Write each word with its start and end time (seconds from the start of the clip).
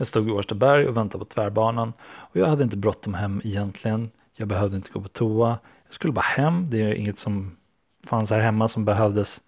Jag 0.00 0.06
stod 0.06 0.28
i 0.28 0.30
Årstaberg 0.30 0.88
och 0.88 0.96
väntade 0.96 1.24
på 1.24 1.30
tvärbanan 1.30 1.92
och 2.02 2.36
jag 2.36 2.46
hade 2.46 2.64
inte 2.64 2.76
bråttom 2.76 3.14
hem 3.14 3.40
egentligen. 3.44 4.10
Jag 4.32 4.48
behövde 4.48 4.76
inte 4.76 4.90
gå 4.90 5.00
på 5.00 5.08
toa. 5.08 5.58
Jag 5.86 5.94
skulle 5.94 6.12
bara 6.12 6.20
hem. 6.20 6.70
Det 6.70 6.82
är 6.82 6.94
inget 6.94 7.18
som 7.18 7.56
fanns 8.04 8.30
här 8.30 8.40
hemma 8.40 8.68
som 8.68 8.84
behövdes 8.84 9.40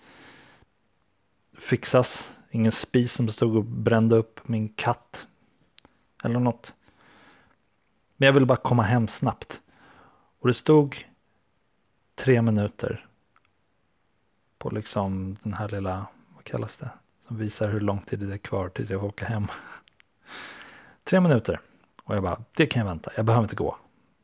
fixas. 1.59 2.31
Ingen 2.51 2.73
spis 2.73 3.13
som 3.13 3.29
stod 3.29 3.57
och 3.57 3.65
brände 3.65 4.17
upp 4.17 4.49
min 4.49 4.69
katt. 4.69 5.27
Eller 6.25 6.41
något. 6.41 6.73
Men 8.17 8.27
jag 8.27 8.33
ville 8.33 8.47
bara 8.47 8.57
komma 8.57 8.83
hem 8.83 9.09
snabbt. 9.09 9.61
Och 10.41 10.49
det 10.49 10.55
stod 10.55 10.97
tre 12.15 12.43
minuter 12.43 13.07
på 14.59 14.71
liksom 14.71 15.37
den 15.43 15.55
här 15.55 15.69
lilla, 15.69 16.07
vad 16.35 16.45
kallas 16.45 16.77
det? 16.77 16.91
Som 17.27 17.39
visar 17.39 17.69
hur 17.69 17.81
lång 17.81 18.01
tid 18.01 18.19
det 18.19 18.35
är 18.35 18.39
kvar 18.39 18.69
tills 18.69 18.91
jag 18.91 19.01
får 19.01 19.09
åka 19.09 19.27
hem. 19.27 19.47
Tre 21.05 21.21
minuter. 21.21 21.61
Och 22.05 22.17
jag 22.17 22.23
bara, 22.23 22.43
det 22.57 22.67
kan 22.67 22.81
jag 22.81 22.87
vänta. 22.87 23.11
Jag 23.17 23.25
behöver 23.25 23.45
inte 23.45 23.57
gå. 23.57 23.77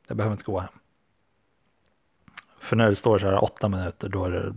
Jag 0.09 0.17
behöver 0.17 0.34
inte 0.34 0.45
gå 0.45 0.59
hem. 0.59 0.73
För 2.61 2.77
när 2.77 2.89
det 2.89 2.97
står 2.97 3.19
så 3.19 3.27
här 3.27 3.45
åtta 3.45 3.69
minuter 3.69 4.09
då 4.09 4.25
är 4.25 4.31
det, 4.31 4.55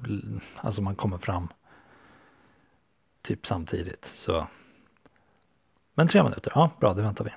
alltså 0.55 0.81
man 0.81 0.95
kommer 0.95 1.17
fram 1.17 1.47
typ 3.21 3.47
samtidigt. 3.47 4.11
Så. 4.15 4.47
Men 5.93 6.07
tre 6.07 6.23
minuter, 6.23 6.51
ja 6.55 6.71
bra 6.79 6.93
det 6.93 7.01
väntar 7.01 7.25
vi. 7.25 7.31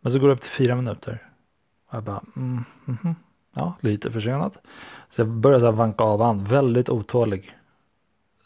Men 0.00 0.12
så 0.12 0.18
går 0.18 0.28
det 0.28 0.34
upp 0.34 0.40
till 0.40 0.50
fyra 0.50 0.74
minuter. 0.74 1.30
Och 1.86 1.94
jag 1.94 2.02
bara, 2.02 2.24
mm, 2.36 2.64
mm, 2.86 3.14
ja 3.54 3.74
lite 3.80 4.12
försenat. 4.12 4.58
Så 5.10 5.20
jag 5.20 5.28
börjar 5.28 5.60
så 5.60 5.64
här 5.66 5.72
vanka 5.72 6.04
av 6.04 6.22
an, 6.22 6.44
väldigt 6.44 6.88
otålig 6.88 7.58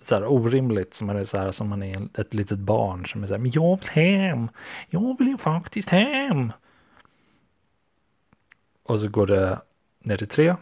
så 0.09 0.15
här 0.15 0.27
orimligt 0.27 0.95
som 0.95 1.07
man 1.07 1.17
är 1.17 1.25
så 1.25 1.39
här 1.39 1.53
som 1.53 1.69
man 1.69 1.83
är 1.83 2.09
ett 2.15 2.35
litet 2.35 2.59
barn 2.59 3.07
som 3.07 3.23
är 3.23 3.27
så 3.27 3.33
här, 3.33 3.41
men 3.41 3.51
jag 3.51 3.81
vill 3.81 3.89
hem, 3.89 4.49
jag 4.89 5.19
vill 5.19 5.29
ju 5.29 5.37
faktiskt 5.37 5.89
hem. 5.89 6.53
Och 8.83 9.01
så 9.01 9.09
går 9.09 9.27
det 9.27 9.59
ner 9.99 10.17
till 10.17 10.29
tre. 10.29 10.57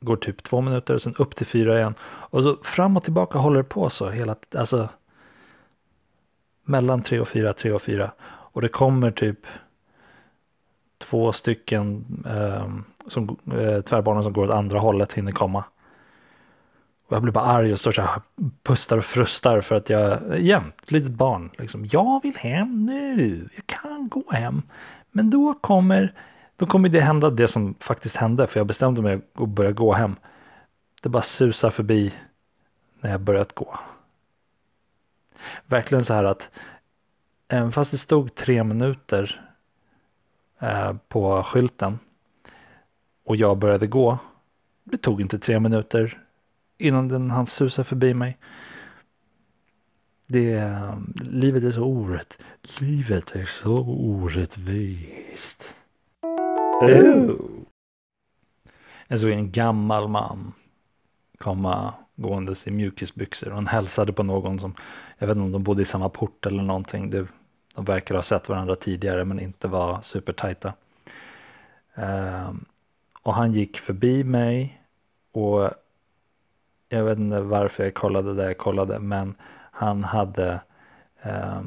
Går 0.00 0.16
typ 0.16 0.42
två 0.42 0.60
minuter 0.60 0.94
och 0.94 1.02
sen 1.02 1.14
upp 1.18 1.36
till 1.36 1.46
fyra 1.46 1.78
igen. 1.78 1.94
Och 2.02 2.42
så 2.42 2.56
fram 2.62 2.96
och 2.96 3.04
tillbaka 3.04 3.38
håller 3.38 3.56
det 3.56 3.68
på 3.68 3.90
så 3.90 4.10
hela, 4.10 4.36
alltså 4.54 4.88
mellan 6.64 7.02
tre 7.02 7.20
och 7.20 7.28
fyra, 7.28 7.52
tre 7.52 7.72
och 7.72 7.82
fyra. 7.82 8.10
Och 8.24 8.60
det 8.60 8.68
kommer 8.68 9.10
typ 9.10 9.46
två 10.98 11.32
stycken 11.32 12.04
eh, 12.26 12.68
som, 13.08 13.36
eh, 13.52 13.80
tvärbanor 13.80 14.22
som 14.22 14.32
går 14.32 14.44
åt 14.44 14.50
andra 14.50 14.78
hållet 14.78 15.12
hinner 15.12 15.32
komma. 15.32 15.64
Och 17.12 17.16
jag 17.16 17.22
blir 17.22 17.32
bara 17.32 17.44
arg 17.44 17.72
och 17.72 17.80
står 17.80 17.92
så 17.92 18.02
här 18.02 18.22
pustar 18.62 18.98
och 18.98 19.04
frustar 19.04 19.60
för 19.60 19.74
att 19.74 19.90
jag, 19.90 20.40
jämt, 20.40 20.74
ett 20.82 20.92
litet 20.92 21.10
barn, 21.10 21.50
liksom, 21.58 21.86
jag 21.92 22.22
vill 22.22 22.36
hem 22.36 22.86
nu, 22.86 23.48
jag 23.54 23.66
kan 23.66 24.08
gå 24.08 24.24
hem. 24.30 24.62
Men 25.10 25.30
då 25.30 25.54
kommer, 25.54 26.14
då 26.56 26.66
kommer 26.66 26.88
det 26.88 27.00
hända 27.00 27.30
det 27.30 27.48
som 27.48 27.74
faktiskt 27.80 28.16
hände, 28.16 28.46
för 28.46 28.60
jag 28.60 28.66
bestämde 28.66 29.02
mig 29.02 29.20
att 29.34 29.48
börja 29.48 29.72
gå 29.72 29.92
hem. 29.92 30.16
Det 31.02 31.08
bara 31.08 31.22
susar 31.22 31.70
förbi 31.70 32.14
när 33.00 33.10
jag 33.10 33.20
börjat 33.20 33.54
gå. 33.54 33.78
Verkligen 35.66 36.04
så 36.04 36.14
här 36.14 36.24
att, 36.24 36.50
även 37.48 37.72
fast 37.72 37.90
det 37.90 37.98
stod 37.98 38.34
tre 38.34 38.64
minuter 38.64 39.50
eh, 40.58 40.96
på 41.08 41.42
skylten 41.42 41.98
och 43.24 43.36
jag 43.36 43.58
började 43.58 43.86
gå, 43.86 44.18
det 44.84 44.98
tog 44.98 45.20
inte 45.20 45.38
tre 45.38 45.60
minuter 45.60 46.18
innan 46.78 47.08
den 47.08 47.30
hann 47.30 47.46
susa 47.46 47.84
förbi 47.84 48.14
mig. 48.14 48.38
Det, 50.26 50.72
livet 51.14 51.64
är 51.64 51.70
så 51.70 51.84
orätt. 51.84 52.38
Livet 52.78 53.30
är 53.36 53.44
så 53.44 53.78
orättvist. 53.82 55.74
Oh. 56.80 57.36
Jag 59.08 59.20
såg 59.20 59.30
en 59.30 59.52
gammal 59.52 60.08
man 60.08 60.52
komma 61.38 61.94
gåendes 62.16 62.66
i 62.66 62.70
mjukisbyxor 62.70 63.48
och 63.48 63.54
han 63.54 63.66
hälsade 63.66 64.12
på 64.12 64.22
någon 64.22 64.60
som, 64.60 64.74
jag 65.18 65.26
vet 65.26 65.36
inte 65.36 65.44
om 65.44 65.52
de 65.52 65.62
bodde 65.62 65.82
i 65.82 65.84
samma 65.84 66.08
port 66.08 66.46
eller 66.46 66.62
någonting. 66.62 67.10
Det, 67.10 67.26
de 67.74 67.84
verkar 67.84 68.14
ha 68.14 68.22
sett 68.22 68.48
varandra 68.48 68.76
tidigare 68.76 69.24
men 69.24 69.40
inte 69.40 69.68
var 69.68 70.02
supertajta. 70.02 70.74
Um, 71.94 72.64
och 73.22 73.34
han 73.34 73.52
gick 73.52 73.78
förbi 73.78 74.24
mig 74.24 74.82
och 75.32 75.70
jag 76.92 77.04
vet 77.04 77.18
inte 77.18 77.40
varför 77.40 77.84
jag 77.84 77.94
kollade 77.94 78.34
där 78.34 78.46
jag 78.46 78.58
kollade 78.58 78.98
men 78.98 79.34
han 79.70 80.04
hade 80.04 80.60
eh, 81.22 81.62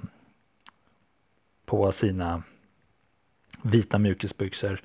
på 1.66 1.92
sina 1.92 2.44
vita 3.62 3.98
mjukisbyxor 3.98 4.82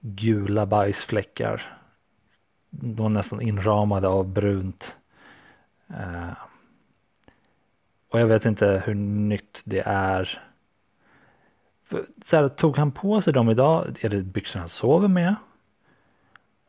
gula 0.00 0.66
bajsfläckar. 0.66 1.78
De 2.70 3.02
var 3.02 3.08
nästan 3.08 3.40
inramade 3.40 4.08
av 4.08 4.28
brunt. 4.28 4.96
Eh, 5.88 6.32
och 8.08 8.20
jag 8.20 8.26
vet 8.26 8.44
inte 8.44 8.82
hur 8.86 8.94
nytt 8.94 9.60
det 9.64 9.82
är. 9.86 10.42
För, 11.84 12.06
så 12.24 12.36
här, 12.36 12.48
tog 12.48 12.76
han 12.76 12.92
på 12.92 13.20
sig 13.20 13.32
dem 13.32 13.50
idag? 13.50 13.98
Är 14.00 14.08
det 14.08 14.22
byxor 14.22 14.60
han 14.60 14.68
sover 14.68 15.08
med? 15.08 15.34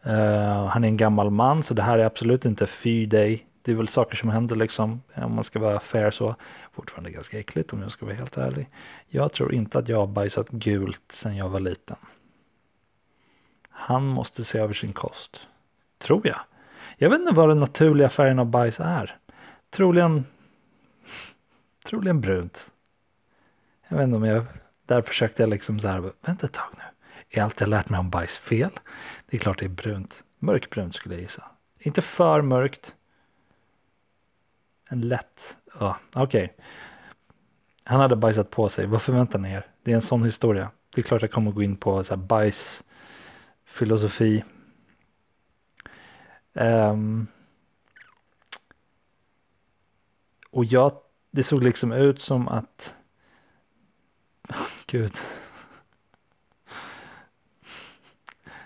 Uh, 0.08 0.66
han 0.66 0.84
är 0.84 0.88
en 0.88 0.98
gammal 0.98 1.30
man 1.30 1.64
så 1.64 1.74
det 1.74 1.82
här 1.82 1.98
är 1.98 2.06
absolut 2.06 2.46
inte 2.46 2.68
fy 2.68 3.06
dig. 3.06 3.46
Det 3.62 3.72
är 3.72 3.76
väl 3.76 3.88
saker 3.88 4.16
som 4.16 4.30
händer 4.30 4.56
liksom 4.56 5.02
eh, 5.14 5.26
om 5.26 5.36
man 5.36 5.44
ska 5.44 5.60
vara 5.60 5.80
fair 5.80 6.12
så. 6.12 6.36
Fortfarande 6.72 7.12
ganska 7.12 7.40
äckligt 7.40 7.74
om 7.74 7.82
jag 7.82 7.92
ska 7.92 8.06
vara 8.06 8.16
helt 8.16 8.38
ärlig. 8.38 8.70
Jag 9.08 9.32
tror 9.32 9.54
inte 9.54 9.80
att 9.80 9.88
jag 9.88 9.98
har 9.98 10.08
bajsat 10.08 10.50
gult 10.50 11.12
sedan 11.12 11.36
jag 11.36 11.50
var 11.50 11.60
liten. 11.60 11.98
Han 13.70 14.04
måste 14.04 14.44
se 14.44 14.60
över 14.60 14.74
sin 14.74 14.94
kost. 14.94 15.48
Tror 15.98 16.28
jag. 16.28 16.40
Jag 16.98 17.10
vet 17.10 17.20
inte 17.20 17.34
vad 17.34 17.50
den 17.50 17.60
naturliga 17.60 18.10
färgen 18.10 18.40
av 18.40 18.46
bajs 18.46 18.80
är. 18.80 19.18
Troligen. 19.70 20.26
Troligen 21.86 22.22
brunt. 22.22 22.72
Jag 23.88 23.98
vet 23.98 24.04
inte 24.04 24.18
om 24.18 24.24
jag. 24.24 24.46
Där 24.86 25.02
försökte 25.02 25.44
jag 25.44 25.50
liksom 25.50 25.80
så 25.80 25.88
här. 25.88 26.12
Vänta 26.22 26.46
ett 26.46 26.54
tag 26.54 26.70
nu. 26.78 26.84
Är 27.34 27.42
allt 27.42 27.60
jag 27.60 27.70
lärt 27.70 27.90
mig 27.90 28.00
om 28.00 28.10
bajs 28.10 28.38
fel? 28.38 28.72
Det 29.26 29.38
är 29.38 29.42
klart 29.42 29.60
det 29.60 29.66
är 29.66 29.70
brunt. 29.70 30.24
Mörkbrunt 30.40 30.96
skulle 30.96 31.16
jag 31.16 31.22
gissa. 31.22 31.44
Inte 31.80 32.02
för 32.02 32.42
mörkt. 32.42 32.96
En 34.90 35.02
lätt. 35.02 35.56
Ja, 35.80 35.98
okej. 36.14 36.44
Okay. 36.44 36.66
Han 37.84 38.00
hade 38.00 38.16
bajsat 38.16 38.50
på 38.50 38.70
sig. 38.70 38.86
Vad 38.86 39.02
förväntar 39.02 39.40
ni 39.40 39.52
er? 39.52 39.68
Det 39.84 39.92
är 39.92 39.96
en 39.96 40.02
sån 40.02 40.24
historia. 40.24 40.72
Det 40.94 41.02
är 41.02 41.04
klart 41.04 41.22
jag 41.22 41.32
kommer 41.32 41.52
gå 41.52 41.64
in 41.64 41.78
på 41.78 42.04
så 42.04 42.16
här 42.16 42.22
bajs. 42.22 42.84
Filosofi. 43.66 44.44
Um, 46.54 46.64
ehm. 46.64 47.28
och 50.50 50.66
jag, 50.66 50.94
det 51.32 51.44
såg 51.44 51.64
liksom 51.64 51.92
ut 51.92 52.22
som 52.22 52.48
att, 52.48 52.94
gud. 54.86 55.14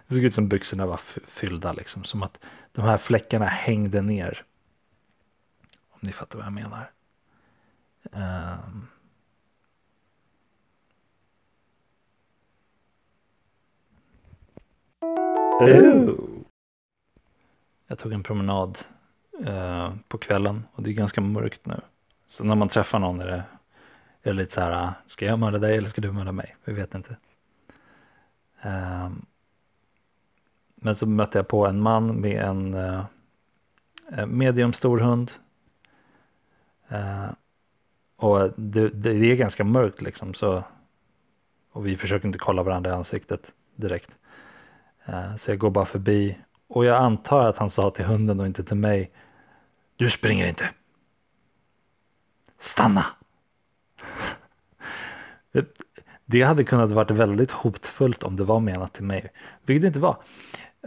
Det 0.07 0.15
såg 0.15 0.23
ut 0.23 0.33
som 0.33 0.47
byxorna 0.47 0.85
var 0.85 0.97
fyllda 1.27 1.73
liksom. 1.73 2.03
Som 2.03 2.23
att 2.23 2.39
de 2.71 2.81
här 2.81 2.97
fläckarna 2.97 3.45
hängde 3.45 4.01
ner. 4.01 4.43
Om 5.89 5.99
ni 6.01 6.11
fattar 6.11 6.37
vad 6.37 6.45
jag 6.45 6.53
menar. 6.53 6.91
Um. 8.11 8.87
Jag 17.87 17.99
tog 17.99 18.13
en 18.13 18.23
promenad 18.23 18.77
uh, 19.39 19.95
på 20.07 20.17
kvällen 20.17 20.63
och 20.71 20.83
det 20.83 20.89
är 20.89 20.93
ganska 20.93 21.21
mörkt 21.21 21.65
nu. 21.65 21.81
Så 22.27 22.43
när 22.43 22.55
man 22.55 22.69
träffar 22.69 22.99
någon 22.99 23.21
är 23.21 23.27
det, 23.27 23.43
är 24.21 24.29
det 24.29 24.33
lite 24.33 24.53
så 24.53 24.61
här, 24.61 24.93
ska 25.07 25.25
jag 25.25 25.39
mörda 25.39 25.57
dig 25.57 25.77
eller 25.77 25.89
ska 25.89 26.01
du 26.01 26.11
mörda 26.11 26.31
mig? 26.31 26.55
Vi 26.65 26.73
vet 26.73 26.95
inte. 26.95 27.17
Um. 28.63 29.25
Men 30.85 30.95
så 30.95 31.05
mötte 31.05 31.37
jag 31.37 31.47
på 31.47 31.67
en 31.67 31.81
man 31.81 32.21
med 32.21 32.41
en 32.41 32.73
eh, 32.73 33.05
eh, 34.11 34.25
medium 34.25 34.73
stor 34.73 34.97
hund. 34.99 35.31
Eh, 36.87 37.25
och 38.15 38.51
det, 38.55 38.89
det, 38.89 39.09
är 39.09 39.35
ganska 39.35 39.63
mörkt 39.63 40.01
liksom 40.01 40.33
så. 40.33 40.63
Och 41.71 41.87
vi 41.87 41.97
försöker 41.97 42.27
inte 42.27 42.39
kolla 42.39 42.63
varandra 42.63 42.89
i 42.89 42.93
ansiktet 42.93 43.51
direkt. 43.75 44.09
Eh, 45.05 45.35
så 45.35 45.51
jag 45.51 45.57
går 45.57 45.69
bara 45.69 45.85
förbi. 45.85 46.37
Och 46.67 46.85
jag 46.85 46.95
antar 46.95 47.45
att 47.45 47.57
han 47.57 47.69
sa 47.69 47.89
till 47.89 48.05
hunden 48.05 48.39
och 48.39 48.45
inte 48.45 48.63
till 48.63 48.77
mig. 48.77 49.11
Du 49.95 50.09
springer 50.09 50.47
inte. 50.47 50.69
Stanna. 52.59 53.05
Det 56.25 56.41
hade 56.41 56.63
kunnat 56.63 56.91
varit 56.91 57.11
väldigt 57.11 57.51
hotfullt 57.51 58.23
om 58.23 58.35
det 58.35 58.43
var 58.43 58.59
menat 58.59 58.93
till 58.93 59.03
mig. 59.03 59.31
Vilket 59.65 59.81
det 59.81 59.87
inte 59.87 59.99
var. 59.99 60.17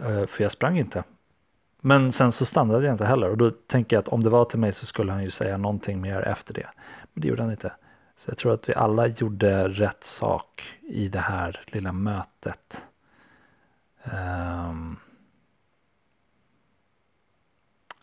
Eh, 0.03 0.27
för 0.27 0.43
jag 0.43 0.53
sprang 0.53 0.79
inte. 0.79 1.05
Men 1.81 2.13
sen 2.13 2.33
så 2.33 2.45
stannade 2.45 2.85
jag 2.85 2.95
inte 2.95 3.05
heller 3.05 3.31
och 3.31 3.37
då 3.37 3.51
tänker 3.51 3.97
jag 3.97 4.01
att 4.01 4.09
om 4.09 4.23
det 4.23 4.31
var 4.31 4.45
till 4.45 4.59
mig 4.59 4.73
så 4.73 4.87
skulle 4.87 5.13
han 5.13 5.25
ju 5.25 5.31
säga 5.31 5.57
någonting 5.57 6.01
mer 6.01 6.23
efter 6.23 6.55
det. 6.55 6.67
Men 7.13 7.23
det 7.23 7.29
gjorde 7.29 7.43
han 7.43 7.51
inte. 7.51 7.73
Så 8.17 8.31
jag 8.31 8.39
tror 8.39 8.55
att 8.55 8.69
vi 8.69 8.75
alla 8.75 9.07
gjorde 9.07 9.69
rätt 9.69 10.05
sak 10.05 10.79
i 10.81 11.09
det 11.09 11.21
här 11.21 11.65
lilla 11.67 11.93
mötet. 11.93 12.83
Um, 14.05 14.97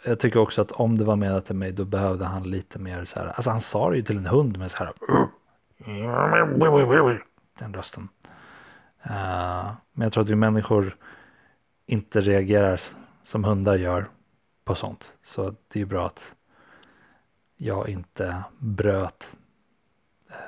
jag 0.06 0.20
tycker 0.20 0.40
också 0.40 0.62
att 0.62 0.72
om 0.72 0.98
det 0.98 1.04
var 1.04 1.16
menat 1.16 1.46
till 1.46 1.56
mig 1.56 1.72
då 1.72 1.86
behövde 1.86 2.26
han 2.26 2.44
lite 2.44 2.80
mer 2.80 3.06
så 3.06 3.20
här. 3.20 3.28
Alltså 3.28 3.50
han 3.50 3.62
sa 3.62 3.90
det 3.90 3.96
ju 3.96 4.04
till 4.04 4.18
en 4.18 4.26
hund 4.26 4.58
med 4.58 4.72
så 4.72 4.78
här. 4.78 4.94
Den 7.60 7.74
rösten. 7.74 8.10
Uh, 9.06 9.72
men 9.92 10.06
jag 10.06 10.14
tror 10.14 10.24
att 10.24 10.30
vi 10.30 10.36
människor 10.36 10.98
inte 11.86 12.22
reagerar 12.22 12.82
som 13.24 13.44
hundar 13.44 13.76
gör 13.76 14.10
på 14.64 14.76
sånt. 14.76 15.12
Så 15.24 15.56
det 15.68 15.82
är 15.82 15.86
bra 15.86 16.06
att 16.06 16.20
jag 17.58 17.90
inte 17.90 18.44
bröt 18.60 19.24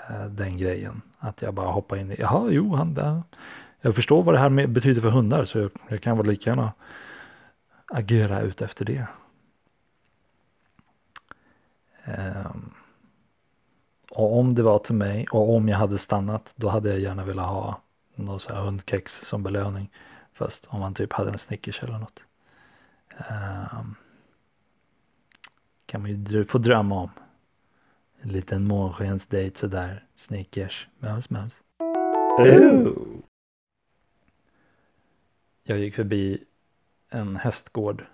eh, 0.10 0.25
den 0.25 0.57
grejen. 0.57 1.01
Att 1.19 1.42
jag 1.42 1.54
bara 1.54 1.72
hoppar 1.72 1.98
in 1.98 2.12
i, 2.12 2.16
jaha, 2.19 2.50
jo, 2.51 2.75
han 2.75 2.94
där. 2.94 3.24
Jag 3.81 3.95
förstår 3.95 4.24
vad 4.24 4.36
det 4.36 4.39
här 4.39 4.68
betyder 4.68 5.01
för 5.01 5.10
hundar 5.10 5.45
så 5.45 5.60
jag, 5.60 5.72
jag 5.89 6.01
kan 6.01 6.18
väl 6.18 6.28
lika 6.28 6.50
gärna 6.50 6.74
agera 7.86 8.42
ut 8.42 8.62
efter 8.62 8.86
det. 8.86 9.07
Um, 12.06 12.74
och 14.12 14.40
om 14.40 14.56
det 14.56 14.63
var 14.63 14.80
till 14.80 14.95
mig 14.95 15.28
och 15.31 15.56
om 15.56 15.69
jag 15.69 15.78
hade 15.78 15.98
stannat 15.98 16.54
då 16.56 16.69
hade 16.69 16.90
jag 16.90 17.00
gärna 17.00 17.24
velat 17.24 17.50
ha 17.50 17.81
någon 18.16 18.40
så 18.40 18.54
här 18.54 18.62
hundkex 18.62 19.22
som 19.24 19.44
belöning. 19.44 19.90
Fast 20.38 20.66
om 20.66 20.80
man 20.80 20.94
typ 20.94 21.13
hade 21.13 21.31
en 21.31 21.38
Snickers 21.38 21.84
eller 21.84 22.00
något. 22.00 22.24
Um, 23.30 23.95
kan 25.86 26.01
man 26.01 26.10
ju 26.12 26.45
få 26.45 26.57
drömma 26.57 26.95
om. 26.95 27.10
En 28.22 28.30
liten 28.30 28.68
månskensdejt 28.68 29.57
sådär. 29.57 30.06
Snickers. 30.16 30.88
Mums 31.00 31.30
mums. 31.30 31.62
Jag 35.63 35.80
gick 35.80 35.95
förbi 35.95 36.44
en 37.10 37.36
hästgård. 37.36 38.06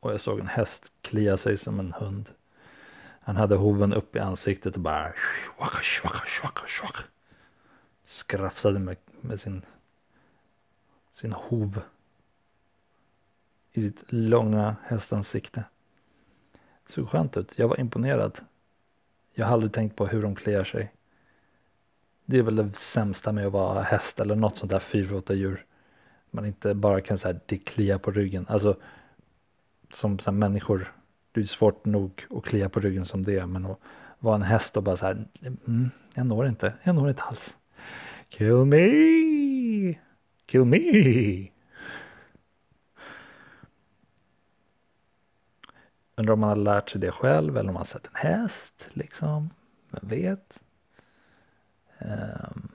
Och 0.00 0.12
jag 0.12 0.20
såg 0.20 0.40
en 0.40 0.48
häst 0.48 0.92
klia 1.02 1.36
sig 1.36 1.56
som 1.58 1.80
en 1.80 1.92
hund. 1.92 2.28
Han 3.20 3.36
hade 3.36 3.56
hoven 3.56 3.92
upp 3.92 4.16
i 4.16 4.18
ansiktet 4.18 4.74
och 4.74 4.80
bara. 4.80 5.12
Skrafsade 8.04 8.78
med, 8.78 8.96
med 9.20 9.40
sin, 9.40 9.62
sin 11.12 11.32
hov 11.32 11.80
i 13.72 13.82
sitt 13.82 14.04
långa 14.08 14.76
hästansikte. 14.82 15.64
Det 16.86 16.92
såg 16.92 17.08
skönt 17.08 17.36
ut. 17.36 17.52
Jag 17.56 17.68
var 17.68 17.80
imponerad. 17.80 18.38
Jag 19.34 19.46
har 19.46 19.52
aldrig 19.52 19.72
tänkt 19.72 19.96
på 19.96 20.06
hur 20.06 20.22
de 20.22 20.34
kliar 20.34 20.64
sig. 20.64 20.92
Det 22.24 22.38
är 22.38 22.42
väl 22.42 22.56
det 22.56 22.76
sämsta 22.76 23.32
med 23.32 23.46
att 23.46 23.52
vara 23.52 23.82
häst 23.82 24.20
eller 24.20 24.34
något 24.34 24.58
sånt 24.58 24.72
där 24.72 24.78
fyrfota 24.78 25.34
djur. 25.34 25.66
Man 26.30 26.46
inte 26.46 26.74
bara 26.74 27.00
kan 27.00 27.18
säga 27.18 27.40
det 27.46 27.58
kliar 27.58 27.98
på 27.98 28.10
ryggen. 28.10 28.46
Alltså 28.48 28.76
som 29.92 30.18
så 30.18 30.32
människor. 30.32 30.92
Det 31.32 31.40
är 31.40 31.44
svårt 31.44 31.84
nog 31.84 32.26
att 32.30 32.44
klia 32.44 32.68
på 32.68 32.80
ryggen 32.80 33.06
som 33.06 33.22
det. 33.22 33.38
är 33.38 33.46
Men 33.46 33.66
att 33.66 33.80
vara 34.18 34.34
en 34.34 34.42
häst 34.42 34.76
och 34.76 34.82
bara 34.82 34.96
så 34.96 35.06
här. 35.06 35.24
Mm, 35.42 35.90
jag 36.14 36.26
når 36.26 36.46
inte. 36.46 36.72
Jag 36.82 36.94
når 36.94 37.08
inte 37.08 37.22
alls. 37.22 37.56
Kill 38.28 38.64
me. 38.64 39.29
Kill 40.50 40.64
me. 40.64 41.50
Undrar 46.16 46.32
om 46.32 46.40
man 46.40 46.48
har 46.48 46.56
lärt 46.56 46.90
sig 46.90 47.00
det 47.00 47.12
själv 47.12 47.56
eller 47.56 47.68
om 47.68 47.74
man 47.74 47.80
har 47.80 47.84
sett 47.84 48.06
en 48.06 48.14
häst 48.14 48.88
liksom. 48.92 49.50
Vem 49.90 50.08
vet? 50.08 50.62
Um, 51.98 52.68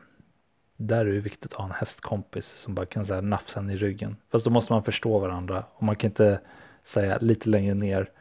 där 0.77 1.05
är 1.05 1.13
det 1.13 1.19
viktigt 1.19 1.53
att 1.53 1.53
ha 1.53 1.65
en 1.65 1.71
hästkompis 1.71 2.45
som 2.45 2.75
bara 2.75 2.85
kan 2.85 3.05
säga 3.05 3.21
nafsa 3.21 3.59
en 3.59 3.69
i 3.69 3.77
ryggen. 3.77 4.17
Fast 4.29 4.45
då 4.45 4.51
måste 4.51 4.73
man 4.73 4.83
förstå 4.83 5.19
varandra 5.19 5.65
och 5.73 5.83
man 5.83 5.95
kan 5.95 6.09
inte 6.09 6.41
säga 6.83 7.17
lite 7.17 7.49
längre 7.49 7.73
ner 7.73 8.11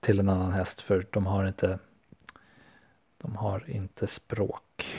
till 0.00 0.20
en 0.20 0.28
annan 0.28 0.52
häst 0.52 0.80
för 0.80 1.06
de 1.10 1.26
har 1.26 1.46
inte 1.46 1.78
de 3.18 3.36
har 3.36 3.70
inte 3.70 4.06
språk. 4.06 4.96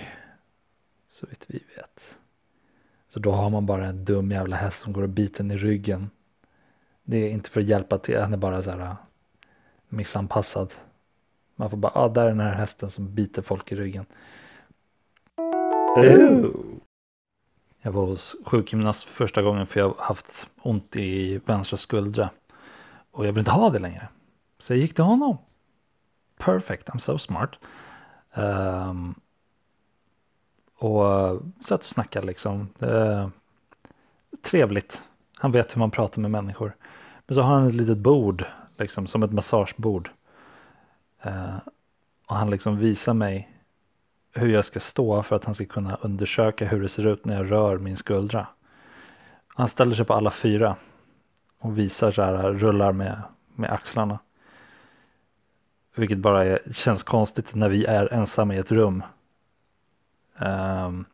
Så 1.10 1.26
vitt 1.26 1.46
vi. 1.48 1.64
Så 3.10 3.20
då 3.20 3.32
har 3.32 3.50
man 3.50 3.66
bara 3.66 3.86
en 3.86 4.06
dum 4.06 4.32
jävla 4.32 4.56
häst 4.56 4.82
som 4.82 4.94
går 4.94 5.04
och 5.04 5.10
biter 5.10 5.44
en 5.44 5.52
i 5.52 5.58
ryggen. 5.58 6.10
Det 7.04 7.18
är 7.18 7.30
inte 7.30 7.50
för 7.50 7.62
att 7.62 7.68
hjälpa 7.68 7.98
till, 7.98 8.20
han 8.20 8.34
är 8.34 8.38
bara 8.38 8.64
så 8.64 8.72
här 8.72 8.96
missanpassad. 9.90 10.74
Man 11.56 11.70
får 11.70 11.78
bara, 11.78 11.92
ah, 11.96 12.10
där 12.10 12.24
är 12.24 12.28
den 12.28 12.40
här 12.40 12.54
hästen 12.54 12.90
som 12.90 13.16
biter 13.16 13.42
folk 13.42 13.72
i 13.72 13.76
ryggen. 13.76 14.06
Oh. 15.96 16.52
Jag 17.82 17.92
var 17.92 18.06
hos 18.06 18.36
sjukgymnast 18.46 19.04
för 19.04 19.14
första 19.14 19.42
gången 19.42 19.68
för 19.68 19.80
jag 19.80 19.90
har 19.90 20.06
haft 20.06 20.48
ont 20.62 20.96
i 20.96 21.38
vänstra 21.38 21.78
skuldra. 21.78 22.30
Och 23.12 23.28
jag 23.28 23.32
vill 23.32 23.40
inte 23.40 23.52
ha 23.52 23.70
det 23.70 23.80
längre. 23.80 24.08
Så 24.60 24.74
jag 24.74 24.80
gick 24.80 24.96
till 24.96 25.04
honom. 25.04 25.38
Perfect, 26.38 26.90
I'm 26.90 27.00
so 27.00 27.18
smart. 27.18 27.50
Um, 28.34 29.16
och 30.78 31.40
satt 31.62 31.80
och 31.80 31.86
snackade 31.86 32.28
liksom. 32.28 32.70
Trevligt. 34.42 35.02
Han 35.36 35.52
vet 35.52 35.76
hur 35.76 35.80
man 35.80 35.92
pratar 35.92 36.22
med 36.22 36.32
människor. 36.32 36.76
Men 37.28 37.36
så 37.36 37.42
har 37.42 37.56
han 37.56 37.68
ett 37.68 37.74
litet 37.74 37.98
bord 37.98 38.46
liksom 38.78 39.08
som 39.08 39.24
ett 39.24 39.32
massagebord. 39.32 40.10
Eh, 41.22 41.58
och 42.26 42.36
han 42.36 42.50
liksom 42.50 42.78
visar 42.78 43.14
mig 43.14 43.52
hur 44.34 44.48
jag 44.48 44.66
ska 44.66 44.80
stå 44.80 45.24
för 45.24 45.36
att 45.36 45.46
han 45.46 45.56
ska 45.56 45.66
kunna 45.66 45.96
undersöka 45.96 46.66
hur 46.66 46.82
det 46.82 46.90
ser 46.90 47.08
ut 47.08 47.26
när 47.26 47.36
jag 47.36 47.52
rör 47.52 47.78
min 47.78 47.98
skuldra. 47.98 48.48
Han 49.48 49.68
ställer 49.68 49.96
sig 49.96 50.06
på 50.06 50.14
alla 50.14 50.32
fyra 50.32 50.76
och 51.60 51.78
visar 51.78 52.12
så 52.12 52.22
här, 52.22 52.54
rullar 52.54 52.92
med, 52.92 53.22
med 53.56 53.72
axlarna. 53.72 54.20
Vilket 55.96 56.18
bara 56.18 56.46
är, 56.46 56.60
känns 56.72 57.04
konstigt 57.04 57.56
när 57.56 57.70
vi 57.70 57.86
är 57.86 58.14
ensamma 58.14 58.56
i 58.56 58.58
ett 58.58 58.72
rum. 58.72 59.04
Um, 60.40 61.06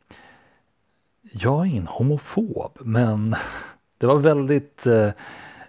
jag 1.22 1.62
är 1.62 1.66
ingen 1.66 1.88
homofob 1.88 2.78
men 2.82 3.36
det 3.98 4.06
var 4.06 4.18
väldigt, 4.18 4.88
uh, 4.88 5.12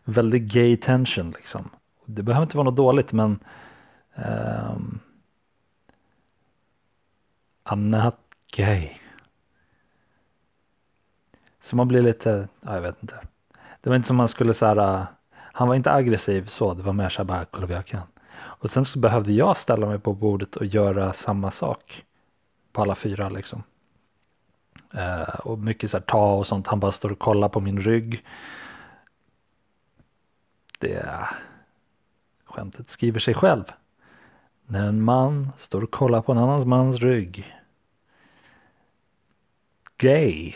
väldigt 0.04 0.42
gay 0.42 0.76
tension 0.76 1.30
liksom. 1.30 1.70
Det 2.04 2.22
behöver 2.22 2.42
inte 2.42 2.56
vara 2.56 2.64
något 2.64 2.76
dåligt 2.76 3.12
men 3.12 3.38
um, 4.14 5.00
I'm 7.64 8.02
not 8.02 8.16
gay. 8.56 8.90
Så 11.60 11.76
man 11.76 11.88
blir 11.88 12.02
lite, 12.02 12.48
ja, 12.60 12.74
jag 12.74 12.80
vet 12.80 13.02
inte. 13.02 13.20
Det 13.80 13.90
var 13.90 13.96
inte 13.96 14.08
som 14.08 14.16
man 14.16 14.28
skulle 14.28 14.54
så 14.54 14.80
eh, 14.80 15.04
han 15.34 15.68
var 15.68 15.74
inte 15.74 15.92
aggressiv 15.92 16.46
så, 16.46 16.74
det 16.74 16.82
var 16.82 16.92
mer 16.92 17.08
så 17.08 17.18
här 17.18 17.24
bara 17.24 17.44
kolla 17.44 17.66
vad 17.66 17.76
jag 17.76 17.86
kan. 17.86 18.06
Och 18.34 18.70
sen 18.70 18.84
så 18.84 18.98
behövde 18.98 19.32
jag 19.32 19.56
ställa 19.56 19.86
mig 19.86 19.98
på 19.98 20.12
bordet 20.12 20.56
och 20.56 20.66
göra 20.66 21.12
samma 21.12 21.50
sak. 21.50 22.04
På 22.74 22.82
alla 22.82 22.94
fyra 22.94 23.28
liksom. 23.28 23.62
Uh, 24.94 25.40
och 25.40 25.58
mycket 25.58 25.90
så 25.90 25.96
här 25.96 26.04
ta 26.04 26.34
och 26.34 26.46
sånt, 26.46 26.66
han 26.66 26.80
bara 26.80 26.92
står 26.92 27.12
och 27.12 27.18
kollar 27.18 27.48
på 27.48 27.60
min 27.60 27.80
rygg. 27.80 28.24
Det 30.78 31.26
Skämtet 32.44 32.88
skriver 32.88 33.20
sig 33.20 33.34
själv. 33.34 33.64
När 34.66 34.88
en 34.88 35.02
man 35.02 35.52
står 35.56 35.82
och 35.82 35.90
kollar 35.90 36.22
på 36.22 36.32
en 36.32 36.38
annans 36.38 36.64
mans 36.64 36.96
rygg. 36.96 37.56
Gay. 39.96 40.54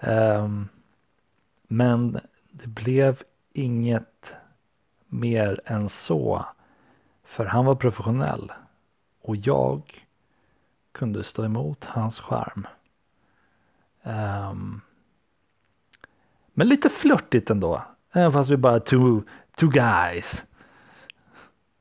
um, 0.00 0.68
men 1.68 2.20
det 2.50 2.66
blev 2.66 3.22
inget 3.52 4.34
mer 5.06 5.60
än 5.64 5.88
så. 5.88 6.46
För 7.24 7.44
han 7.44 7.64
var 7.64 7.74
professionell. 7.74 8.52
Och 9.28 9.36
jag 9.36 10.06
kunde 10.92 11.24
stå 11.24 11.44
emot 11.44 11.84
hans 11.84 12.18
charm. 12.18 12.66
Um, 14.02 14.80
men 16.52 16.68
lite 16.68 16.88
flörtigt 16.88 17.50
ändå. 17.50 17.82
Även 18.12 18.32
fast 18.32 18.50
vi 18.50 18.56
bara 18.56 18.80
two, 18.80 19.22
two 19.56 19.68
guys. 19.68 20.44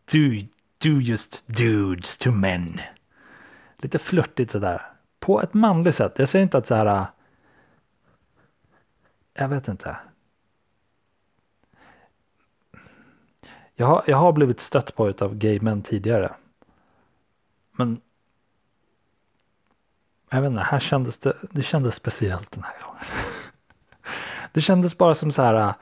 Two, 0.06 0.48
two 0.78 1.02
just 1.02 1.48
dudes 1.48 2.18
Two 2.18 2.32
men. 2.32 2.82
Lite 3.78 4.00
flörtigt 4.00 4.52
sådär. 4.52 4.82
På 5.20 5.42
ett 5.42 5.54
manligt 5.54 5.96
sätt. 5.96 6.20
Jag 6.20 6.30
säger 6.30 6.44
inte 6.44 6.58
att 6.58 6.68
så 6.68 6.76
här. 6.76 6.86
Äh, 6.86 7.06
jag 9.34 9.48
vet 9.48 9.68
inte. 9.68 9.98
Jag 13.76 13.88
har, 13.88 14.04
jag 14.08 14.18
har 14.18 14.32
blivit 14.32 14.60
stött 14.60 14.96
på 14.96 15.14
av 15.20 15.36
gay 15.36 15.60
män 15.60 15.82
tidigare. 15.82 16.36
Men. 17.78 18.02
Jag 20.30 20.42
vet 20.42 20.50
inte, 20.50 20.62
här 20.62 20.80
kändes 20.80 21.18
det, 21.18 21.38
det 21.52 21.64
kändes 21.64 21.96
speciellt 21.96 22.52
den 22.52 22.64
här 22.64 22.82
gången. 22.84 23.04
Det 24.54 24.62
kändes 24.62 24.98
bara 24.98 25.16
som 25.16 25.32
så 25.32 25.42
här. 25.42 25.74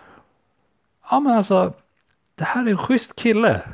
Ja 1.09 1.19
men 1.19 1.37
alltså. 1.37 1.73
Det 2.35 2.43
här 2.43 2.65
är 2.65 2.69
en 2.69 2.77
schysst 2.77 3.15
kille. 3.15 3.73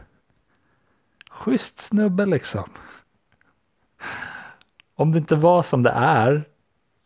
Schysst 1.29 1.79
snubbe 1.79 2.25
liksom. 2.25 2.69
Om 4.95 5.11
det 5.11 5.17
inte 5.17 5.35
var 5.35 5.63
som 5.63 5.83
det 5.83 5.89
är. 5.89 6.43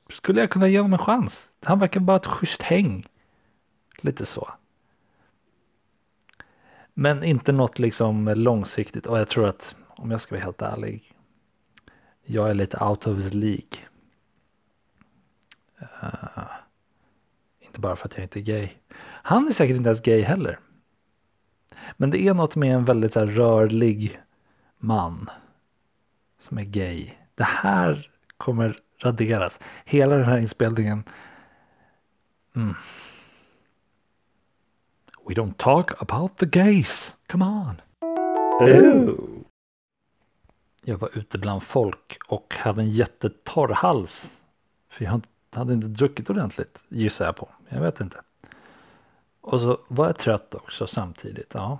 Skulle 0.09 0.39
jag 0.39 0.49
kunna 0.49 0.67
ge 0.67 0.79
honom 0.79 0.93
en 0.93 1.05
chans. 1.05 1.49
Han 1.63 1.79
verkar 1.79 1.99
bara 1.99 2.17
ett 2.17 2.25
schysst 2.25 2.61
häng. 2.61 3.07
Lite 4.01 4.25
så. 4.25 4.49
Men 6.93 7.23
inte 7.23 7.51
något 7.51 7.79
liksom 7.79 8.27
långsiktigt. 8.35 9.05
Och 9.05 9.19
jag 9.19 9.29
tror 9.29 9.47
att 9.47 9.75
om 9.95 10.11
jag 10.11 10.21
ska 10.21 10.35
vara 10.35 10.43
helt 10.43 10.61
ärlig. 10.61 11.13
Jag 12.23 12.49
är 12.49 12.53
lite 12.53 12.77
out 12.83 13.07
of 13.07 13.17
his 13.17 13.33
League. 13.33 13.79
Uh, 15.81 16.51
inte 17.59 17.79
bara 17.79 17.95
för 17.95 18.05
att 18.05 18.15
jag 18.17 18.23
inte 18.25 18.39
är 18.39 18.41
gay. 18.41 18.69
Han 19.01 19.47
är 19.47 19.51
säkert 19.51 19.77
inte 19.77 19.89
ens 19.89 20.01
gay 20.01 20.21
heller. 20.21 20.59
Men 21.97 22.11
det 22.11 22.27
är 22.27 22.33
något 22.33 22.55
med 22.55 22.75
en 22.75 22.85
väldigt 22.85 23.15
här, 23.15 23.25
rörlig 23.25 24.21
man. 24.77 25.29
Som 26.39 26.57
är 26.57 26.63
gay. 26.63 27.11
Det 27.35 27.43
här 27.43 28.11
kommer 28.37 28.79
raderas. 28.99 29.59
Hela 29.85 30.15
den 30.15 30.25
här 30.25 30.37
inspelningen. 30.37 31.03
Mm. 32.55 32.75
We 35.27 35.33
don't 35.33 35.57
talk 35.57 36.01
about 36.01 36.37
the 36.37 36.45
gays. 36.45 37.17
Come 37.27 37.45
on. 37.45 37.81
Ooh. 38.61 39.34
Jag 40.87 40.97
var 40.97 41.17
ute 41.17 41.37
bland 41.37 41.63
folk 41.63 42.17
och 42.27 42.55
hade 42.57 42.81
en 42.81 42.89
jättetorr 42.89 43.73
hals. 43.73 44.31
För 44.89 45.05
jag 45.05 45.21
hade 45.51 45.73
inte 45.73 45.87
druckit 45.87 46.29
ordentligt 46.29 46.79
gissar 46.89 47.25
jag 47.25 47.35
på. 47.35 47.49
Jag 47.69 47.81
vet 47.81 48.01
inte. 48.01 48.21
Och 49.41 49.59
så 49.59 49.79
var 49.87 50.05
jag 50.05 50.17
trött 50.17 50.55
också 50.55 50.87
samtidigt. 50.87 51.51
Ja. 51.53 51.79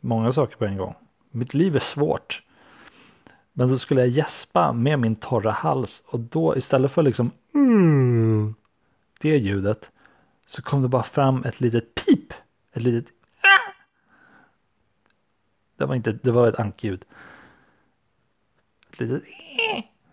Många 0.00 0.32
saker 0.32 0.56
på 0.56 0.64
en 0.64 0.76
gång. 0.76 0.94
Mitt 1.30 1.54
liv 1.54 1.76
är 1.76 1.80
svårt. 1.80 2.42
Men 3.52 3.68
så 3.68 3.78
skulle 3.78 4.00
jag 4.00 4.10
gäspa 4.10 4.72
med 4.72 4.98
min 4.98 5.16
torra 5.16 5.50
hals 5.50 6.02
och 6.06 6.20
då 6.20 6.56
istället 6.56 6.92
för 6.92 7.02
liksom 7.02 7.30
mm, 7.54 8.54
det 9.20 9.38
ljudet 9.38 9.90
så 10.46 10.62
kom 10.62 10.82
det 10.82 10.88
bara 10.88 11.02
fram 11.02 11.44
ett 11.44 11.60
litet 11.60 11.94
pip. 11.94 12.32
Ett 12.72 12.82
litet 12.82 13.14
ah! 13.40 13.72
Det 15.76 15.86
var 15.86 15.94
inte, 15.94 16.12
det 16.12 16.30
var 16.30 16.48
ett 16.48 16.60
ankljud. 16.60 17.04
Ett 18.98 19.08
litet 19.08 19.24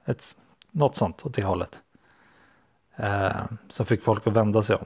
ett, 0.05 0.37
något 0.71 0.95
sånt 0.95 1.25
åt 1.25 1.35
det 1.35 1.43
hållet. 1.43 1.75
Eh, 2.95 3.43
som 3.69 3.85
fick 3.85 4.03
folk 4.03 4.27
att 4.27 4.33
vända 4.33 4.63
sig 4.63 4.75
om. 4.75 4.85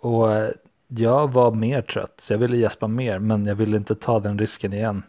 Och 0.00 0.32
eh, 0.32 0.50
jag 0.86 1.32
var 1.32 1.54
mer 1.54 1.82
trött 1.82 2.20
så 2.22 2.32
jag 2.32 2.38
ville 2.38 2.56
gäspa 2.56 2.88
mer 2.88 3.18
men 3.18 3.46
jag 3.46 3.54
ville 3.54 3.76
inte 3.76 3.94
ta 3.94 4.20
den 4.20 4.38
risken 4.38 4.72
igen. 4.72 5.02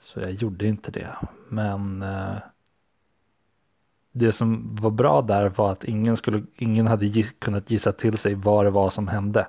Så 0.00 0.20
jag 0.20 0.32
gjorde 0.32 0.66
inte 0.66 0.90
det. 0.90 1.16
Men 1.48 2.02
eh, 2.02 2.36
det 4.12 4.32
som 4.32 4.76
var 4.76 4.90
bra 4.90 5.22
där 5.22 5.48
var 5.48 5.72
att 5.72 5.84
ingen, 5.84 6.16
skulle, 6.16 6.42
ingen 6.56 6.86
hade 6.86 7.06
giss, 7.06 7.32
kunnat 7.38 7.70
gissa 7.70 7.92
till 7.92 8.18
sig 8.18 8.34
vad 8.34 8.64
det 8.64 8.70
var 8.70 8.90
som 8.90 9.08
hände. 9.08 9.48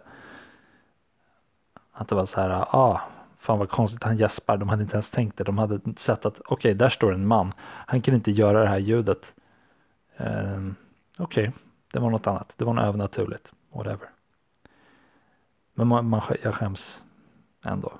Att 1.91 2.07
det 2.07 2.15
var 2.15 2.25
så 2.25 2.41
här, 2.41 2.49
ah, 2.75 3.01
fan 3.39 3.60
vad 3.60 3.69
konstigt 3.69 4.03
han 4.03 4.17
gäspar. 4.17 4.58
De 4.58 4.69
hade 4.69 4.84
inte 4.84 4.96
ens 4.96 5.10
tänkt 5.10 5.38
det. 5.38 5.43
De 5.43 5.58
hade 5.58 5.79
sett 5.98 6.25
att 6.25 6.39
okej, 6.39 6.53
okay, 6.53 6.74
där 6.74 6.89
står 6.89 7.13
en 7.13 7.27
man. 7.27 7.53
Han 7.62 8.01
kan 8.01 8.15
inte 8.15 8.31
göra 8.31 8.63
det 8.63 8.69
här 8.69 8.77
ljudet. 8.77 9.34
Eh, 10.17 10.60
okej, 11.17 11.48
okay, 11.48 11.51
det 11.91 12.00
var 12.00 12.10
något 12.10 12.27
annat. 12.27 12.53
Det 12.58 12.65
var 12.65 12.74
något 12.74 12.86
övernaturligt. 12.86 13.51
Whatever. 13.72 14.10
Men 15.74 15.88
man, 15.88 16.10
man, 16.10 16.22
jag 16.43 16.55
skäms 16.55 17.03
ändå. 17.63 17.93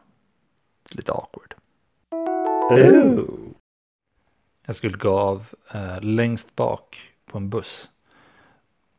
Lite 0.90 1.12
awkward. 1.12 1.56
Oh. 2.70 3.26
Jag 4.66 4.76
skulle 4.76 4.98
gå 4.98 5.20
av 5.20 5.46
eh, 5.72 6.02
längst 6.02 6.56
bak 6.56 7.14
på 7.26 7.38
en 7.38 7.50
buss. 7.50 7.90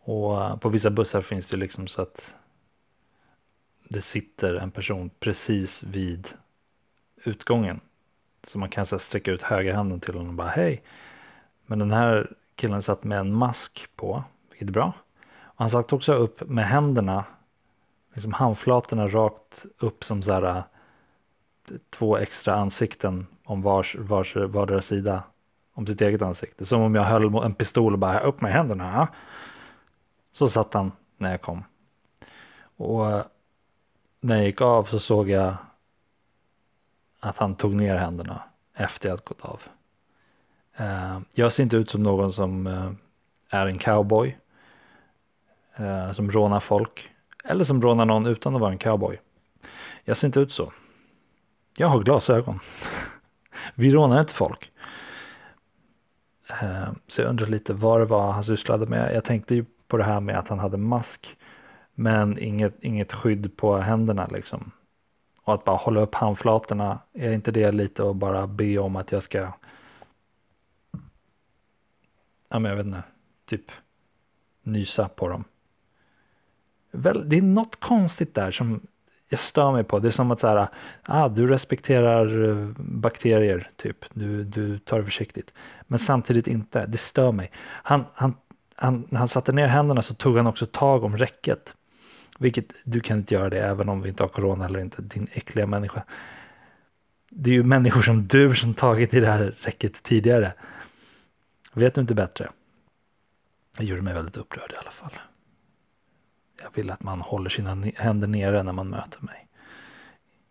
Och 0.00 0.42
eh, 0.42 0.56
på 0.56 0.68
vissa 0.68 0.90
bussar 0.90 1.22
finns 1.22 1.46
det 1.46 1.56
liksom 1.56 1.86
så 1.86 2.02
att 2.02 2.34
det 3.90 4.02
sitter 4.02 4.54
en 4.54 4.70
person 4.70 5.10
precis 5.20 5.82
vid 5.82 6.28
utgången. 7.24 7.80
Så 8.46 8.58
man 8.58 8.68
kan 8.68 8.86
så 8.86 8.98
sträcka 8.98 9.30
ut 9.30 9.42
högerhanden 9.42 10.00
till 10.00 10.14
honom 10.14 10.28
och 10.28 10.34
bara 10.34 10.48
hej. 10.48 10.82
Men 11.66 11.78
den 11.78 11.90
här 11.90 12.32
killen 12.56 12.82
satt 12.82 13.04
med 13.04 13.18
en 13.18 13.34
mask 13.34 13.88
på, 13.96 14.24
vilket 14.50 14.68
är 14.68 14.72
bra. 14.72 14.92
Och 15.42 15.58
han 15.58 15.70
satt 15.70 15.92
också 15.92 16.14
upp 16.14 16.48
med 16.48 16.66
händerna, 16.66 17.24
liksom 18.14 18.32
handflatorna 18.32 19.08
rakt 19.08 19.66
upp 19.78 20.04
som 20.04 20.22
så 20.22 20.32
här 20.32 20.42
äh, 20.42 20.62
två 21.90 22.16
extra 22.16 22.54
ansikten 22.54 23.26
om 23.44 23.62
vars, 23.62 23.96
vars 23.98 24.36
vardera 24.36 24.82
sida 24.82 25.22
om 25.74 25.86
sitt 25.86 26.00
eget 26.00 26.22
ansikte. 26.22 26.66
Som 26.66 26.82
om 26.82 26.94
jag 26.94 27.04
höll 27.04 27.44
en 27.44 27.54
pistol 27.54 27.92
och 27.92 27.98
bara 27.98 28.20
upp 28.20 28.40
med 28.40 28.52
händerna. 28.52 29.08
Så 30.32 30.48
satt 30.48 30.74
han 30.74 30.92
när 31.16 31.30
jag 31.30 31.40
kom. 31.40 31.64
Och 32.76 33.24
när 34.20 34.36
jag 34.36 34.46
gick 34.46 34.60
av 34.60 34.84
så 34.84 35.00
såg 35.00 35.30
jag 35.30 35.54
att 37.20 37.36
han 37.36 37.54
tog 37.54 37.74
ner 37.74 37.96
händerna 37.96 38.42
efter 38.74 39.08
jag 39.08 39.18
gått 39.24 39.44
av. 39.44 39.60
Eh, 40.76 41.20
jag 41.32 41.52
ser 41.52 41.62
inte 41.62 41.76
ut 41.76 41.90
som 41.90 42.02
någon 42.02 42.32
som 42.32 42.66
eh, 42.66 42.90
är 43.48 43.66
en 43.66 43.78
cowboy. 43.78 44.38
Eh, 45.76 46.12
som 46.12 46.32
rånar 46.32 46.60
folk. 46.60 47.10
Eller 47.44 47.64
som 47.64 47.82
rånar 47.82 48.04
någon 48.04 48.26
utan 48.26 48.54
att 48.54 48.60
vara 48.60 48.72
en 48.72 48.78
cowboy. 48.78 49.20
Jag 50.04 50.16
ser 50.16 50.26
inte 50.26 50.40
ut 50.40 50.52
så. 50.52 50.72
Jag 51.76 51.88
har 51.88 52.00
glasögon. 52.00 52.60
Vi 53.74 53.92
rånar 53.92 54.20
inte 54.20 54.34
folk. 54.34 54.72
Så 57.06 57.20
jag 57.20 57.28
undrar 57.28 57.46
lite 57.46 57.72
vad 57.72 58.00
det 58.00 58.04
var 58.04 58.32
han 58.32 58.44
sysslade 58.44 58.86
med. 58.86 59.14
Jag 59.14 59.24
tänkte 59.24 59.54
ju 59.54 59.64
på 59.88 59.96
det 59.96 60.04
här 60.04 60.20
med 60.20 60.38
att 60.38 60.48
han 60.48 60.58
hade 60.58 60.76
mask. 60.76 61.36
Men 62.00 62.38
inget, 62.38 62.84
inget 62.84 63.12
skydd 63.12 63.56
på 63.56 63.76
händerna 63.76 64.26
liksom. 64.26 64.70
Och 65.42 65.54
att 65.54 65.64
bara 65.64 65.76
hålla 65.76 66.00
upp 66.00 66.14
handflatorna. 66.14 66.98
Är 67.12 67.32
inte 67.32 67.50
det 67.50 67.72
lite 67.72 68.10
att 68.10 68.16
bara 68.16 68.46
be 68.46 68.78
om 68.78 68.96
att 68.96 69.12
jag 69.12 69.22
ska. 69.22 69.52
Ja 72.48 72.58
men 72.58 72.64
jag 72.64 72.76
vet 72.76 72.86
inte. 72.86 73.02
Typ 73.46 73.70
nysa 74.62 75.08
på 75.08 75.28
dem. 75.28 75.44
det 77.24 77.36
är 77.36 77.42
något 77.42 77.80
konstigt 77.80 78.34
där 78.34 78.50
som 78.50 78.80
jag 79.28 79.40
stör 79.40 79.72
mig 79.72 79.84
på. 79.84 79.98
Det 79.98 80.08
är 80.08 80.12
som 80.12 80.30
att 80.30 80.40
så 80.40 80.46
här, 80.46 80.68
ah, 81.02 81.28
du 81.28 81.46
respekterar 81.46 82.48
eh, 82.48 82.68
bakterier 82.78 83.70
typ. 83.76 84.04
Du, 84.12 84.44
du 84.44 84.78
tar 84.78 84.98
det 84.98 85.04
försiktigt. 85.04 85.54
Men 85.82 85.98
samtidigt 85.98 86.46
inte. 86.46 86.86
Det 86.86 86.98
stör 86.98 87.32
mig. 87.32 87.50
Han, 87.62 88.04
han, 88.14 88.34
han, 88.74 89.06
när 89.08 89.18
han 89.18 89.28
satte 89.28 89.52
ner 89.52 89.66
händerna 89.66 90.02
så 90.02 90.14
tog 90.14 90.36
han 90.36 90.46
också 90.46 90.66
tag 90.66 91.04
om 91.04 91.16
räcket. 91.16 91.74
Vilket 92.40 92.72
du 92.84 93.00
kan 93.00 93.18
inte 93.18 93.34
göra 93.34 93.50
det 93.50 93.60
även 93.60 93.88
om 93.88 94.02
vi 94.02 94.08
inte 94.08 94.22
har 94.22 94.28
corona 94.28 94.64
eller 94.64 94.80
inte. 94.80 95.02
Din 95.02 95.28
äckliga 95.32 95.66
människa. 95.66 96.04
Det 97.30 97.50
är 97.50 97.54
ju 97.54 97.62
människor 97.62 98.02
som 98.02 98.26
du 98.26 98.54
som 98.54 98.74
tagit 98.74 99.14
i 99.14 99.20
det 99.20 99.26
här 99.26 99.54
räcket 99.60 100.02
tidigare. 100.02 100.52
Vet 101.72 101.94
du 101.94 102.00
inte 102.00 102.14
bättre? 102.14 102.50
Det 103.78 103.84
gjorde 103.84 104.02
mig 104.02 104.14
väldigt 104.14 104.36
upprörd 104.36 104.72
i 104.72 104.76
alla 104.76 104.90
fall. 104.90 105.18
Jag 106.62 106.70
vill 106.74 106.90
att 106.90 107.02
man 107.02 107.20
håller 107.20 107.50
sina 107.50 107.74
händer 107.96 108.28
nere 108.28 108.62
när 108.62 108.72
man 108.72 108.88
möter 108.88 109.20
mig. 109.20 109.46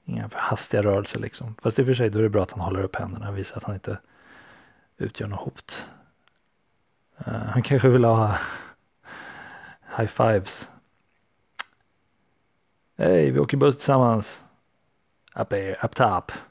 Inga 0.05 0.29
för 0.29 0.39
hastiga 0.39 0.84
rörelser 0.84 1.19
liksom. 1.19 1.55
Fast 1.62 1.79
i 1.79 1.81
och 1.81 1.86
för 1.86 1.93
sig 1.93 2.10
då 2.10 2.19
är 2.19 2.24
det 2.24 2.29
bra 2.29 2.43
att 2.43 2.51
han 2.51 2.60
håller 2.60 2.84
upp 2.84 2.96
händerna 2.96 3.29
och 3.29 3.38
visar 3.38 3.58
att 3.58 3.63
han 3.63 3.75
inte 3.75 3.98
utgör 4.98 5.27
något 5.27 5.39
hot. 5.39 5.86
Uh, 7.27 7.34
han 7.34 7.63
kanske 7.63 7.89
vill 7.89 8.05
ha 8.05 8.38
high 9.98 10.10
fives. 10.10 10.67
Hey, 12.99 13.31
welke 13.31 13.55
boot 13.57 13.79
samen? 13.81 14.25
Up, 15.33 15.53
here, 15.53 15.77
up 15.81 15.95
top. 15.95 16.48